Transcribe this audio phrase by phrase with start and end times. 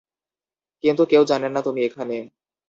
[0.83, 2.15] কিন্তু কেউ জানে না তুমি এখানে।